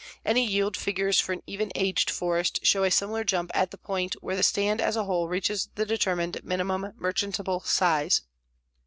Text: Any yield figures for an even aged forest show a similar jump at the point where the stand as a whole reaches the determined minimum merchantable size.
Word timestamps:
Any 0.25 0.43
yield 0.47 0.75
figures 0.75 1.19
for 1.19 1.31
an 1.31 1.43
even 1.45 1.71
aged 1.75 2.09
forest 2.09 2.65
show 2.65 2.83
a 2.83 2.89
similar 2.89 3.23
jump 3.23 3.51
at 3.53 3.69
the 3.69 3.77
point 3.77 4.15
where 4.19 4.35
the 4.35 4.41
stand 4.41 4.81
as 4.81 4.95
a 4.95 5.03
whole 5.03 5.27
reaches 5.27 5.69
the 5.75 5.85
determined 5.85 6.43
minimum 6.43 6.93
merchantable 6.97 7.59
size. 7.59 8.23